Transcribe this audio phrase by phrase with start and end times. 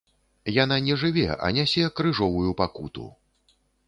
[0.53, 3.05] Яна не жыве, а нясе крыжовую пакуту.